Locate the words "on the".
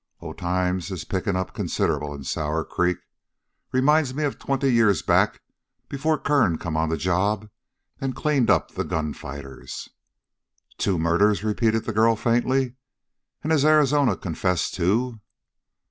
6.75-6.97